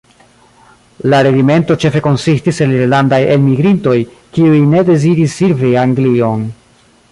La 1.13 1.19
regimento 1.27 1.75
ĉefe 1.83 2.01
konsistis 2.07 2.61
el 2.67 2.73
irlandaj 2.77 3.21
elmigrintoj, 3.35 3.95
kiuj 4.39 4.65
ne 4.73 4.83
deziris 4.91 5.39
servi 5.43 5.75
Anglion. 5.87 6.51